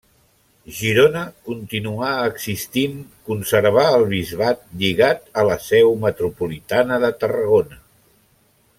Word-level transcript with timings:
Girona 0.77 1.19
continuà 1.49 2.09
existint, 2.29 2.97
conservà 3.29 3.85
el 3.99 4.07
bisbat 4.15 4.67
lligat 4.83 5.25
a 5.43 5.47
la 5.53 5.61
seu 5.69 5.97
metropolitana 6.09 7.03
de 7.07 7.17
Tarragona. 7.23 7.83